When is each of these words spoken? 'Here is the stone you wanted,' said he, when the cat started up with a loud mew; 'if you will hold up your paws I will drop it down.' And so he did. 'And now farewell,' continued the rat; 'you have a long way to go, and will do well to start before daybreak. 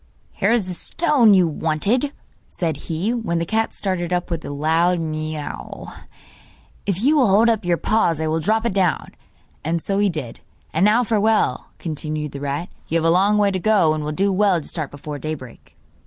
'Here 0.31 0.51
is 0.51 0.67
the 0.67 0.73
stone 0.73 1.35
you 1.35 1.47
wanted,' 1.47 2.11
said 2.49 2.75
he, 2.89 3.13
when 3.13 3.37
the 3.37 3.45
cat 3.45 3.71
started 3.71 4.11
up 4.11 4.31
with 4.31 4.43
a 4.43 4.49
loud 4.49 4.99
mew; 4.99 5.87
'if 6.87 7.03
you 7.03 7.17
will 7.17 7.27
hold 7.27 7.49
up 7.49 7.63
your 7.63 7.77
paws 7.77 8.19
I 8.19 8.25
will 8.25 8.39
drop 8.39 8.65
it 8.65 8.73
down.' 8.73 9.11
And 9.63 9.79
so 9.79 9.99
he 9.99 10.09
did. 10.09 10.39
'And 10.73 10.85
now 10.85 11.03
farewell,' 11.03 11.67
continued 11.77 12.31
the 12.31 12.39
rat; 12.41 12.69
'you 12.87 12.97
have 12.97 13.05
a 13.05 13.11
long 13.11 13.37
way 13.37 13.51
to 13.51 13.59
go, 13.59 13.93
and 13.93 14.03
will 14.03 14.11
do 14.11 14.33
well 14.33 14.59
to 14.59 14.67
start 14.67 14.89
before 14.89 15.19
daybreak. 15.19 15.77